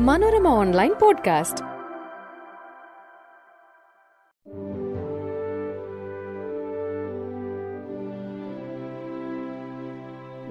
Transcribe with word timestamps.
Manorama 0.00 0.48
online 0.48 0.92
podcast. 1.02 1.64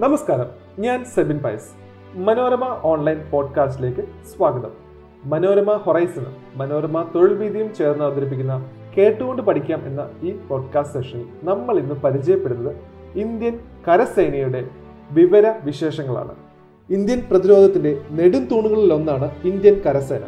നമസ്കാരം. 0.02 0.46
ഞാൻ 0.78 1.04
Sebin 1.04 1.38
Pais. 1.38 1.70
Manorama 2.14 2.80
online 2.82 3.30
പോഡ്കാസ്റ്റിലേക്ക് 3.30 4.08
സ്വാഗതം. 4.24 4.70
മനോരമ 5.24 5.72
ഹൊറൈസണും 5.72 6.36
മനോരമ 6.56 7.10
തൊഴിൽ 7.14 7.34
വീതിയും 7.34 7.74
ചേർന്ന് 7.74 8.04
അവതരിപ്പിക്കുന്ന 8.04 8.70
കേട്ടുകൊണ്ട് 8.98 9.42
പഠിക്കാം 9.42 9.86
എന്ന 9.86 10.10
ഈ 10.22 10.30
പോഡ്കാസ്റ്റ് 10.48 11.00
സെഷനിൽ 11.00 11.26
നമ്മൾ 11.42 11.78
ഇന്ന് 11.78 11.94
പരിചയപ്പെടുന്നത് 11.94 12.76
ഇന്ത്യൻ 13.14 13.60
കരസേനയുടെ 13.88 14.70
വിവര 15.10 15.54
വിശേഷങ്ങളാണ്. 15.64 16.43
ഇന്ത്യൻ 16.90 17.20
പ്രതിരോധത്തിന്റെ 17.30 18.00
നെടും 18.10 18.44
തൂണുകളിൽ 18.44 18.92
ഒന്നാണ് 18.92 19.30
ഇന്ത്യൻ 19.44 19.80
കരസേന. 19.86 20.20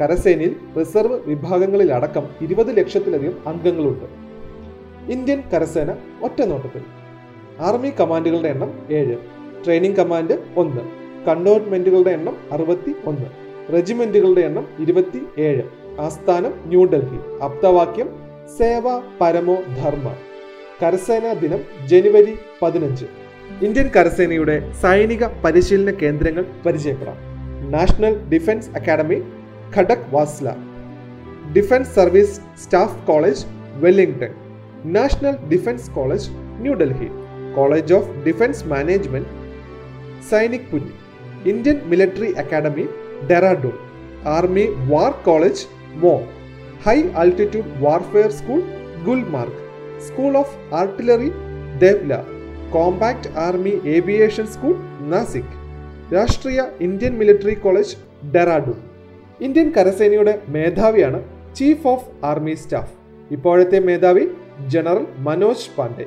കരസേനയിൽ 0.00 0.56
റിസർവ് 0.78 1.20
വിഭാഗങ്ങളിലടക്കം 1.26 2.22
ഇരുപത് 2.40 2.76
ലക്ഷത്തിലധികം 2.76 3.36
അംഗങ്ങളുണ്ട്. 3.46 4.04
ഇന്ത്യൻ 5.12 5.42
കരസേന 5.54 5.96
ഒറ്റനോട്ടത്തിൽ 6.22 6.82
ആർമി 7.60 7.92
കമാൻഡുകളുടെ 8.00 8.48
എണ്ണം 8.48 8.72
ഏഴ്. 8.90 9.16
ട്രെയിനിങ് 9.64 9.96
കമാൻഡ് 9.96 10.38
ഒന്ന്. 10.56 10.80
കണ്ടോൺമെന്റുകളുടെ 11.28 12.10
എണ്ണം 12.10 12.36
അറുപത്തി 12.52 12.94
ഒന്ന് 13.06 13.26
റെജിമെന്റുകളുടെ 13.72 14.40
എണ്ണം 14.40 14.68
ഇരുപത്തി 14.78 15.22
ഏഴ് 15.38 15.62
ആസ്ഥാനം 16.00 16.54
ന്യൂഡൽഹി. 16.66 17.42
അപ്തവാക്യം 17.44 18.10
സേവ 18.58 18.98
പരമോ 19.20 19.54
ധർമ്മ. 19.54 20.14
കരസേനാ 20.82 21.32
ദിനം 21.32 21.88
ജനുവരി 21.88 22.34
പതിനഞ്ച്. 22.62 23.21
ഇന്ത്യൻ 23.60 23.90
കരസേനയുടെ 23.96 24.72
സൈനിക 24.72 25.26
പരിശീലന 25.26 25.90
കേന്ദ്രങ്ങൾ 25.90 26.44
പരിചയപ്പെടാം. 26.66 27.16
National 27.70 28.28
Defence 28.28 28.70
Academy 28.70 29.22
Khadakwasla. 30.10 30.56
Defence 31.56 31.94
Service 31.94 32.40
Staff 32.58 33.06
College 33.06 33.44
Wellington. 33.74 34.34
National 34.84 35.36
Defence 35.36 35.90
College 35.90 36.30
New Delhi 36.32 37.08
College 37.56 37.94
of 37.94 38.10
Defence 38.10 38.66
Management 38.66 39.28
Sainikpuri 40.72 40.90
Indian 41.50 41.80
Military 41.84 42.32
Academy 42.32 42.86
Dehradun. 43.30 43.76
Army 44.24 44.66
War 44.76 45.10
College 45.10 45.66
Mhow. 45.94 46.20
High 46.86 47.02
Altitude 47.16 47.72
Warfare 47.78 48.30
School 48.30 48.62
Gulmarg. 49.04 49.58
School 50.00 50.36
of 50.36 50.74
Artillery 50.74 51.32
Deolali. 51.78 52.31
Combat 52.74 53.30
Army 53.38 53.72
Aviation 53.86 54.46
School 54.46 54.74
Nashik. 55.00 55.50
Rashtriya 56.14 56.62
Indian 56.80 57.18
Military 57.18 57.54
College 57.54 57.96
Dehradun. 58.34 58.78
Indian 59.40 59.72
കരസേനയുടെ 59.76 60.42
മേധാവിയാണ് 60.48 61.24
chief 61.56 61.86
of 61.86 62.06
army 62.24 62.54
staff. 62.54 62.94
ഇപ്പോഴത്തെ 63.30 63.78
മേധാവി 63.78 64.24
general 64.66 65.06
Manoj 65.18 65.68
Pandey. 65.78 66.06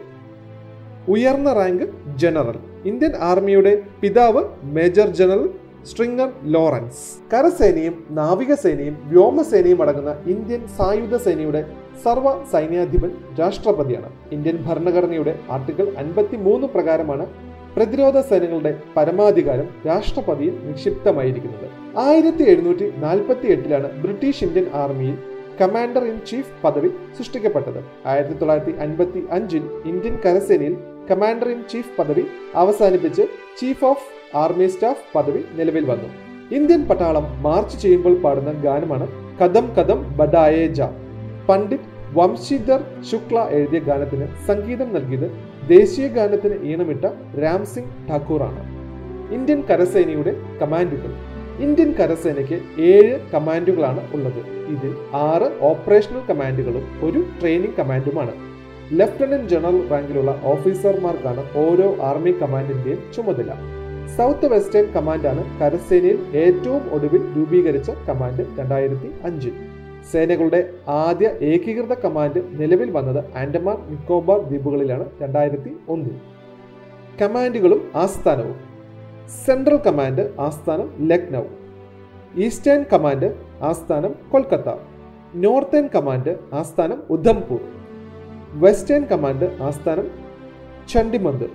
ഉയർന്ന 1.08 1.54
rank 1.54 1.84
general. 2.16 2.60
Indian 2.86 3.16
ആർമിയുടെ 3.16 3.84
പിതാവ് 4.02 4.44
major 4.64 5.08
general 5.08 5.50
Stringer 5.84 6.30
Lawrence. 6.44 7.04
കരസേനയും 7.34 8.08
നാവികസേനയും 8.10 8.98
വ്യോമസേനയും 9.06 9.82
അടങ്ങുന്ന 9.82 10.14
ഇന്ത്യൻ 10.26 10.68
സായുധ 10.78 11.16
സേനയുടെ 11.16 11.66
സർവ 12.04 12.44
സൈന്യാധിപൻ 12.52 13.12
രാഷ്ട്രപതിയാണ്. 13.40 14.10
ഇന്ത്യൻ 14.32 14.58
ഭരണഘടനയുടെ 14.68 15.40
ആർട്ടിക്കിൾ 15.50 15.88
അൻപത്തി 15.98 16.38
മൂന്ന് 16.38 16.68
പ്രകാരമാണ് 16.68 17.28
പ്രതിരോധ 17.76 18.18
സേനകളുടെ 18.20 18.82
പരമാധികാരം 18.98 19.68
രാഷ്ട്രപതിയിൽ 19.88 20.60
നിക്ഷിപ്തമായിരിക്കുന്നത്. 20.64 21.68
ആയിരത്തി 21.98 22.44
എഴുന്നൂറ്റി 22.44 22.92
നാൽപ്പത്തി 22.98 23.48
എട്ടിലാണ് 23.48 23.88
ബ്രിട്ടീഷ് 24.04 24.44
ഇന്ത്യൻ 24.44 24.68
ആർമിയിൽ 24.74 25.16
കമാൻഡർ 25.62 26.04
ഇൻ 26.04 26.18
ചീഫ് 26.30 26.54
പദവി 26.64 26.90
സൃഷ്ടിക്കപ്പെട്ടത്. 27.18 27.84
ആയിരത്തി 28.06 28.34
തൊള്ളായിരത്തി 28.34 28.72
അൻപത്തി 28.72 29.22
അഞ്ചിൽ 29.32 29.64
ഇന്ത്യൻ 29.86 30.16
കരസേനയിൽ 30.26 30.76
കമാൻഡർ 31.12 31.50
ഇൻ 31.50 31.64
ചീഫ് 31.72 31.98
പദവി 32.00 32.24
അവസാനിപ്പിച്ച് 32.56 33.22
ചീഫ് 33.62 33.86
ഓഫ് 33.86 34.38
ആർമി 34.38 34.68
സ്റ്റാഫ് 34.68 35.06
പദവി 35.16 35.42
നിലവിൽ 35.54 35.86
വന്നു. 35.86 36.10
ഇന്ത്യൻ 36.56 36.88
പട്ടാളം 36.88 37.42
മാർച്ച് 37.42 37.82
ചെയ്യുമ്പോൾ 37.82 38.22
പാടുന്ന 38.22 38.52
ഗാനമാണ് 38.52 39.08
കദം 39.44 39.68
കദം 39.80 40.18
ബഡായേ 40.18 40.68
ജ. 40.68 40.82
പണ്ഡിറ്റ് 41.50 41.92
വംശീധർ 42.18 42.82
ശുക്ല 43.10 43.38
എഴുതിയ 43.58 43.80
ഗാനത്തിന് 43.80 44.26
സംഗീതം 44.48 44.90
നൽകിയത് 44.96 45.28
ദേശീയ 45.68 46.08
ഗാനത്തിന് 46.08 46.58
ഈണമിട്ട 46.72 47.06
രാം 47.44 47.66
സിംഗ് 47.66 47.94
ഠാക്കൂറാണ്. 48.10 48.62
ഇന്ത്യൻ 49.36 49.62
കരസേനയുടെ 49.70 50.34
കമാൻഡുകൾ. 50.62 51.12
ഇന്ത്യൻ 51.66 51.90
കരസേനയ്ക്ക് 52.00 52.58
ഏഴ് 52.92 53.14
കമാൻഡുകളാണ് 53.34 54.02
ഉള്ളത്. 54.14 54.42
ഇതിൽ 54.74 54.92
ആറ് 55.30 55.48
ഓപ്പറേഷണൽ 55.70 56.22
കമാൻഡുകളും 56.30 56.86
ഒരു 57.08 57.22
ട്രെയിനിങ് 57.40 57.78
കമാൻഡുമാണ്. 57.80 58.34
ലഫ്റ്റനന്റ് 59.00 59.50
ജനറൽ 59.54 59.78
റാങ്കിലുള്ള 59.92 60.32
ഓഫീസർമാർക്കാണ് 60.54 61.44
ഓരോ 61.64 61.88
ആർമി 62.10 62.34
കമാൻഡിന്റെയും 62.42 63.00
ചുമതല. 63.16 63.52
സൗത്ത് 64.18 64.48
വെസ്റ്റേൺ 64.54 64.86
കമാൻഡാണ് 64.96 65.44
കരസേനയിൽ 65.62 66.20
ഏറ്റവും 66.44 66.84
ഒടുവിൽ 66.98 67.24
രൂപീകരിച്ച 67.38 67.92
കമാൻഡ് 68.10 68.46
രണ്ടായിരത്തി 68.60 69.10
അഞ്ചിൽ. 69.30 69.56
സേനകളുടെ 70.12 70.74
ആദ്യ 70.88 71.28
ഏകീകൃത 71.42 71.94
കമാൻഡ് 71.94 72.42
നിലവിൽ 72.60 72.92
വന്നത് 72.92 73.38
ആൻഡമാൻ 73.38 73.78
നിക്കോബാർ 73.90 74.40
ദ്വീപുകളിലാണ് 74.40 75.06
രണ്ടായിരത്തി 75.22 75.78
ഒന്നിൽ. 75.88 76.16
കമാൻഡുകളും 77.22 77.92
ആസ്ഥാനവും. 77.96 78.58
സെൻട്രൽ 79.46 79.76
കമാൻഡ് 79.76 80.34
ആസ്ഥാനം 80.40 81.08
ലക്നൗ. 81.08 81.44
ഈസ്റ്റേൺ 82.36 82.86
കമാൻഡ് 82.94 83.30
ആസ്ഥാനം 83.62 84.16
കൊൽക്കത്ത. 84.32 84.70
നോർത്തേൺ 85.36 85.90
കമാൻഡ് 85.96 86.36
ആസ്ഥാനം 86.54 87.04
ഉധംപൂർ. 87.10 87.62
വെസ്റ്റേൺ 88.54 89.06
കമാൻഡ് 89.06 89.58
ആസ്ഥാനം 89.62 90.08
ചണ്ടിമന്ത് 90.94 91.48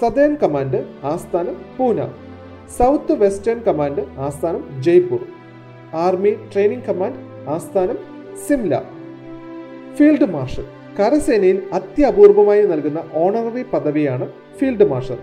സദേൺ 0.00 0.34
കമാൻഡ് 0.34 0.80
ആസ്ഥാനം 1.02 1.56
പൂന. 1.78 2.08
സൗത്ത് 2.78 3.12
വെസ്റ്റേൺ 3.12 3.58
കമാൻഡ് 3.60 4.06
ആസ്ഥാനം 4.18 4.82
ജയ്പൂർ. 4.82 5.20
ആർമി 5.94 6.30
ട്രെയിനിങ് 6.30 6.82
കമാൻഡ് 6.82 7.27
ആസ്ഥാനം 7.48 7.98
സിംല. 8.48 8.82
Field 9.96 10.30
Marshal. 10.32 10.64
കരസേനയിൽ 11.00 11.62
അത്യപൂർവമായി 11.72 12.62
നൽകുന്ന 12.62 13.04
ഓണററി 13.14 13.62
പദവിയാണ് 13.62 14.28
ഫീൽഡ് 14.58 14.90
മാർഷൽ. 14.90 15.18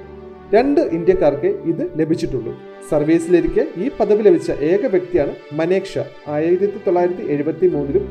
രണ്ട് 0.54 0.80
ഇന്ത്യക്കാർക്ക് 0.80 1.48
ഇത് 1.48 1.92
ലഭിച്ചിട്ടുള്ളൂ. 1.96 2.54
സർവീസിലിരിക്കെ 2.90 3.68
ഈ 3.78 3.92
പദവി 4.00 4.22
ലഭിച്ച 4.22 4.52
ഏക 4.52 4.86
വ്യക്തിയാണ് 4.86 5.36
മനേക് 5.54 5.84
ഷാ. 5.84 6.06
ആയിരത്തി 6.28 6.78
തൊള്ളായിരത്തി 6.88 7.22
എഴുപത്തി 7.22 7.68
മൂന്നിലും 7.68 8.06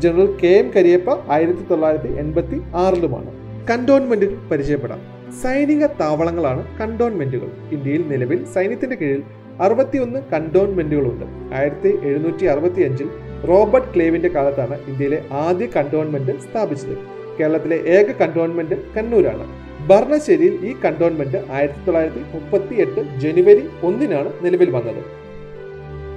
ജനറൽ 0.00 0.38
കെ 0.44 0.46
എം 0.46 0.70
കരിയപ്പ 0.70 1.10
ആയിരത്തി 1.30 1.62
തൊള്ളായിരത്തി 1.70 2.14
എൺപത്തി 2.14 2.62
ആറിലുമാണ് 2.74 3.30
കണ്ടോൺമെന്റുകൾ 3.70 4.48
പരിചയപ്പെടാം. 4.48 5.00
സൈനിക 5.42 5.86
താവളങ്ങളാണ് 5.86 6.78
കണ്ടോൺമെന്റുകൾ. 6.78 7.48
ഇന്ത്യയിൽ 7.72 8.08
നിലവിൽ 8.08 8.44
സൈന്യത്തിന്റെ 8.44 8.96
കീഴിൽ 8.96 9.22
അറുപത്തിയൊന്ന് 9.60 10.20
കണ്ടോൺമെന്റുകളുണ്ട്. 10.32 11.54
ആയിരത്തി 11.54 11.98
എഴുന്നൂറ്റി 12.02 12.44
അറുപത്തി 12.44 12.82
അഞ്ചിൽ 12.82 13.08
റോബർട്ട് 13.46 13.94
ക്ലേവിന്റെ 13.94 14.28
കാലത്താണ് 14.28 14.78
ഇന്ത്യയിലെ 14.88 15.22
ആദ്യ 15.30 15.66
കണ്ടോൺമെന്റ് 15.76 16.40
സ്ഥാപിച്ചത്. 16.40 16.96
കേരളത്തിലെ 17.40 17.76
ഏക 17.86 18.12
കണ്ടോൺമെന്റ് 18.20 18.76
കണ്ണൂരാണ്. 18.96 19.44
ഭരണശ്ശേരിയിൽ 19.88 20.54
ഈ 20.68 20.74
കണ്ടോൺമെന്റ് 20.84 21.44
ആയിരത്തി 21.50 21.82
തൊള്ളായിരത്തി 21.86 22.22
മുപ്പത്തി 22.34 22.74
എട്ട് 22.74 23.00
ജനുവരി 23.18 23.68
ഒന്നിനാണ് 23.82 24.32
നിലവിൽ 24.44 24.70
വന്നത്. 24.70 25.02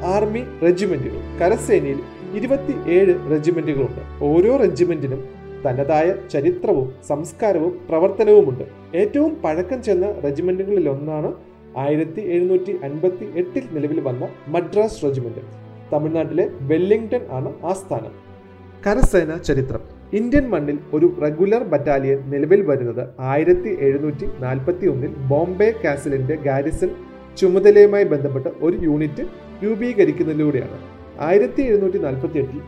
ആർമി 0.03 0.43
റെജിമെന്റുകൾ 0.63 1.21
കരസേനയിൽ 1.41 1.99
ഇരുപത്തി 2.33 2.73
ഏഴ് 2.87 3.15
റെജിമെന്റുകളുണ്ട്. 3.31 4.01
ഓരോ 4.21 4.57
റെജിമെന്റിനും 4.57 5.41
തനതായ 5.65 6.13
ചരിത്രവും 6.31 6.93
സംസ്കാരവും 7.07 7.79
പ്രവർത്തനവുമുണ്ട്. 7.89 8.63
ഏറ്റവും 8.95 9.41
പഴക്കം 9.43 9.83
ചെന്ന 9.83 10.19
റെജിമെന്റുകളിലൊന്നാണ് 10.23 11.33
ആയിരത്തി 11.77 12.21
എഴുന്നൂറ്റി 12.21 12.75
അൻപത്തി 12.83 13.25
എട്ടിൽ 13.35 13.63
നിലവിൽ 13.71 14.00
വന്ന 14.00 14.27
മദ്രാസ് 14.47 15.03
റെജിമെന്റ്. 15.03 15.61
തമിഴ്നാട്ടിലെ 15.93 16.49
വെല്ലിംഗ്ടൺ 16.61 17.23
ആണ് 17.31 17.49
ആസ്ഥാനം 17.65 18.13
കരസേന 18.88 19.38
ചരിത്രം. 19.38 19.81
ഇന്ത്യൻ 20.13 20.45
മണ്ണിൽ 20.49 20.77
ഒരു 20.93 21.07
റെഗുലർ 21.23 21.63
ബറ്റാലിയൻ 21.63 22.19
നിലവിൽ 22.31 22.61
വരുന്നത് 22.61 23.03
ആയിരത്തി 23.19 23.77
എഴുന്നൂറ്റി 23.79 24.27
നാൽപ്പത്തി 24.39 24.85
ഒന്നിൽ 24.85 25.11
ബോംബെ 25.29 25.69
കാസിലിന്റെ 25.83 26.35
ഗാരിസൺ 26.47 26.89
ചുമതലയുമായി 27.38 28.03
ബന്ധപ്പെട്ട 28.03 28.47
ഒരു 28.61 28.77
യൂണിറ്റ് 28.81 29.23
രൂപീകരിക്കുന്നതിലൂടെയാണ്. 29.63 30.77
ആയിരത്തി 31.19 31.61
എഴുന്നൂറ്റി 31.61 31.97
നാൽപ്പത്തി 31.97 32.39
എട്ടിൽ 32.39 32.61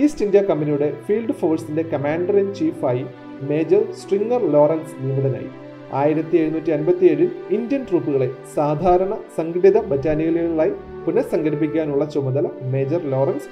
ഈസ്റ്റ് 0.00 0.24
ഇന്ത്യ 0.24 0.40
കമ്പനിയുടെ 0.40 0.88
ഫീൽഡ് 1.06 1.32
ഫോഴ്സിന്റെ 1.32 1.82
കമാൻഡർ 1.82 2.36
ഇൻ 2.36 2.54
ചീഫായി 2.54 3.04
മേജർ 3.42 3.82
സ്ട്രിംഗർ 3.92 4.42
ലോറൻസ് 4.52 4.94
നിയമിതനായി. 5.00 5.50
ആയിരത്തി 5.92 6.36
എഴുന്നൂറ്റി 6.36 6.70
അൻപത്തി 6.70 7.04
ഏഴിൽ 7.06 7.30
ഇന്ത്യൻ 7.50 7.82
ട്രൂപ്പുകളെ 7.90 8.28
സാധാരണ 8.54 9.14
സംഘടിത 9.36 9.80
ബറ്റാലിയനുകളായി 9.86 10.72
പുനഃസംഘടിപ്പിക്കാനുള്ള 11.06 12.04
ചുമതല 12.04 12.46
മേജർ 12.72 13.00
ലോറൻസ് 13.12 13.48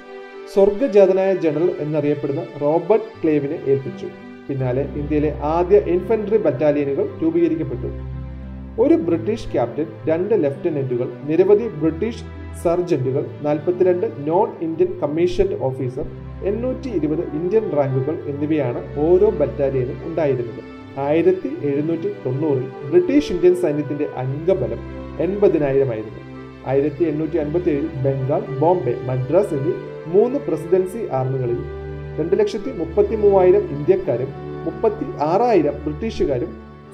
സ്വർഗജാതനായ 0.53 1.33
ജനറൽ 1.35 1.71
എന്നറിയപ്പെടുന്ന 1.79 2.43
റോബർട്ട് 2.61 3.09
ക്ലേവിനെ 3.21 3.59
ഏൽപ്പിച്ചു. 3.71 4.07
പിന്നാലെ 4.47 4.81
ഇന്ത്യയിലെ 4.99 5.31
ആദ്യ 5.41 5.77
ഇൻഫൻട്രി 5.77 6.37
ബറ്റാലിയനുകൾ 6.37 7.09
രൂപീകരിക്കപ്പെട്ടു. 7.21 7.89
ഒരു 8.83 8.93
ബ്രിട്ടീഷ് 8.93 9.51
ക്യാപ്റ്റൻ 9.51 9.87
രണ്ട് 10.09 10.43
ലെഫ്റ്റനന്റുകൾ 10.43 11.09
നിരവധി 11.23 11.67
ബ്രിട്ടീഷ് 11.67 12.23
സർജന്റുകൾ 12.63 13.25
നാൽപ്പത്തിരണ്ട് 13.41 14.05
നോൺ 14.27 14.49
ഇന്ത്യൻ 14.61 14.99
കമ്മീഷൻഡ് 14.99 15.57
ഓഫീസർ 15.61 16.05
എണ്ണൂറ്റി 16.43 16.89
ഇരുപത് 16.89 17.23
ഇന്ത്യൻ 17.39 17.65
റാങ്കുകൾ 17.77 18.17
എന്നിവയാണ് 18.31 18.81
ഓരോ 19.07 19.29
ബറ്റാലിയനും 19.29 19.97
ഉണ്ടായിരുന്നത്. 20.07 20.61
ആയിരത്തി 20.97 21.49
എഴുന്നൂറ്റി 21.63 22.11
തൊണ്ണൂറിൽ 22.25 22.67
ബ്രിട്ടീഷ് 22.91 23.33
ഇന്ത്യൻ 23.33 23.55
സൈന്യത്തിന്റെ 23.55 24.07
അംഗബലം 24.23 24.81
എൺപതിനായിരമായിരുന്നു. 25.25 26.34
ആയിരത്തി 26.65 27.03
എണ്ണൂറ്റി 27.03 27.37
അൻപത്തി 27.37 27.69
ഏഴിൽ 27.69 27.87
ബംഗാൾ 28.05 28.59
ബോംബെ 28.59 28.93
മദ്രാസ് 29.07 29.53
എന്നീ 29.53 29.73
മൂന്ന് 30.07 30.39
പ്രസിഡൻസി 30.39 31.07
ആർമികളിൽ 31.11 31.59
രണ്ട് 32.19 32.39
ലക്ഷത്തി 32.39 32.71
മുപ്പത്തി 32.77 33.15
മൂവായിരം 33.15 33.63
ഇന്ത്യക്കാരും 33.75 34.27
മുപ്പത്തി 34.65 35.05
ആറായിരം 35.21 35.75
ബ്രിട്ടീഷുകാരും 35.85 36.51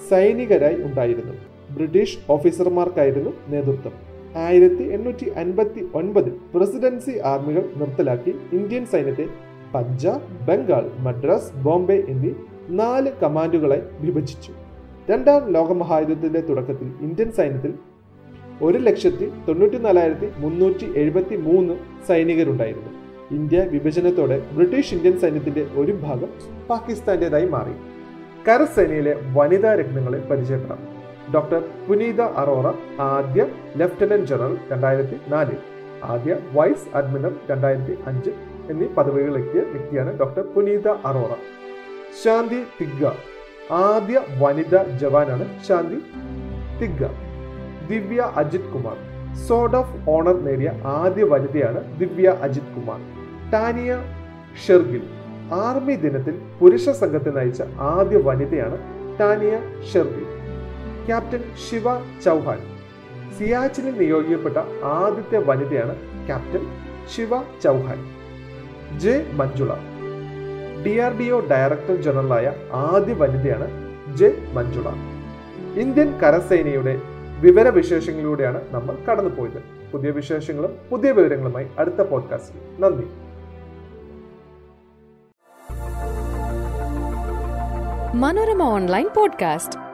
സൈനികരായി 0.10 0.76
ഉണ്ടായിരുന്നു. 0.76 1.34
ബ്രിട്ടീഷ് 1.72 2.18
ഓഫീസർമാർക്കായിരുന്നു 2.30 3.32
നേതൃത്വം. 3.50 3.94
ആയിരത്തി 4.36 4.84
എണ്ണൂറ്റി 4.84 5.30
അൻപത്തി 5.30 5.88
ഒൻപതിൽ 5.94 6.34
പ്രസിഡൻസി 6.56 7.20
ആർമികൾ 7.26 7.64
നിർത്തലാക്കി 7.76 8.34
ഇന്ത്യൻ 8.54 8.86
സൈന്യത്തെ 8.86 9.26
പഞ്ചാബ് 9.76 10.48
ബംഗാൾ 10.48 10.92
മദ്രാസ് 11.00 11.54
ബോംബെ 11.56 12.04
എന്നീ 12.10 12.32
നാല് 12.70 13.12
കമാൻഡുകളായി 13.24 13.82
വിഭജിച്ചു. 14.00 14.52
രണ്ടാം 15.12 15.52
ലോകമഹായുദ്ധത്തിന്റെ 15.52 16.42
തുടക്കത്തിൽ 16.42 16.90
ഇന്ത്യൻ 17.02 17.32
സൈന്യത്തിൽ 17.32 17.74
ഒരു 18.62 18.78
ലക്ഷത്തി 18.78 19.28
തൊണ്ണൂറ്റി 19.48 19.78
നാലായിരത്തി 19.78 20.28
മുന്നൂറ്റി 20.38 20.88
എഴുപത്തി 21.02 21.36
മൂന്ന് 21.46 21.74
സൈനികരുണ്ടായിരുന്നു. 22.08 22.92
ഇന്ത്യ 23.38 23.60
വിഭജനത്തോടെ 23.74 24.38
ബ്രിട്ടീഷ് 24.56 24.94
ഇന്ത്യൻ 24.96 25.16
സൈന്യത്തിന്റെ 25.20 25.64
ഒരു 25.82 25.94
ഭാഗം 26.04 26.32
പാകിസ്ഥാന്റേതായി 26.70 27.48
മാറി. 27.56 27.76
കരസേനയിലെ 28.48 29.14
വനിതാ 29.38 29.72
രത്നങ്ങളെ 29.80 30.20
പരിചയപ്പെടാം. 30.30 30.82
ഡോക്ടർ 31.34 31.62
പുനീത 31.88 32.22
അറോറ 32.42 32.68
ആദ്യ 33.00 33.42
ലഫ്റ്റനന്റ് 33.82 34.30
ജനറൽ 34.32 34.58
രണ്ടായിരത്തി 34.72 35.18
നാലിൽ 35.34 35.60
ആദ്യ 36.14 36.38
വൈസ് 36.54 36.88
അഡ്മിറൽ 37.00 37.34
രണ്ടായിരത്തി 37.52 37.96
അഞ്ച് 38.10 38.32
എന്നീ 38.72 38.88
പദവികളിലെത്തിയ 38.98 39.62
വ്യക്തിയാണ് 39.74 40.12
ഡോക്ടർ 40.20 40.44
പുനീത 40.56 40.88
അറോറ. 41.10 41.32
ശാന്തി 42.24 42.62
തിഗ്ഗ 42.80 43.04
ആദ്യ 43.86 44.18
വനിതാ 44.40 44.84
ജവാനാണ് 45.02 45.46
Shanti 45.68 46.00
Tigga. 46.82 47.04
Divya 47.92 48.22
Ajith 48.36 48.70
Kumar. 48.74 48.98
Sword 49.48 49.76
of 49.76 50.10
honour 50.10 50.38
നേടിയ 50.46 50.72
ആദ്യ 50.86 51.24
വനിതയാണ് 51.24 52.00
ദിവ്യ 52.00 52.30
അജിത് 52.42 52.74
കുമാർ. 52.76 53.00
ടാനിയ 53.52 53.92
ഷെർഗിൽ 54.68 55.04
ആർമി 55.54 55.96
ദിനത്തിൽ 55.96 56.36
പുരുഷ 56.60 56.90
സംഘത്തെ 56.90 57.30
നയിച്ച 57.30 57.62
ആദ്യ 57.80 58.18
വനിതയാണ് 58.18 58.78
ടാനിയ 59.20 59.54
ഷെർഗിൽ. 59.94 60.26
ക്യാപ്റ്റൻ 61.06 61.44
ശിവ 61.70 61.84
ചൗഹാൻ. 62.26 62.60
സിയാച്ചിനിൽ 63.38 63.96
നിയോഗിക്കപ്പെട്ട 63.98 64.58
ആദ്യത്തെ 64.84 65.40
വനിതയാണ് 65.50 65.96
captain 66.28 66.64
Shiva 67.16 67.30
Chauhan. 67.64 68.00
J 69.00 69.16
Manjula. 69.34 69.72
D 70.86 70.98
R 70.98 71.18
D 71.20 71.30
O 71.30 71.40
director 71.52 71.96
ജനറലായ 71.96 72.54
ആദ്യ 72.74 73.14
വനിതയാണ് 73.14 73.68
ജെ 74.16 74.30
മഞ്ജുള. 74.54 74.88
ഇന്ത്യൻ 75.80 76.10
കരസേനയുടെ 76.20 77.02
വിവരവിശേഷങ്ങളിലൂടെയാണ് 77.42 78.74
നമ്മൾ 78.74 78.96
കടന്നുപോയത്. 78.96 79.64
പുതിയ 79.92 80.12
വിശേഷങ്ങളും 80.12 80.78
പുതിയ 80.92 81.12
വിവരങ്ങളുമായി 81.12 81.68
അടുത്ത 81.80 82.02
പോഡ്കാസ്റ്റിൽ 82.02 82.82
നന്ദി. 82.82 83.08
Manorama 88.18 88.64
online 88.64 89.10
podcast. 89.16 89.91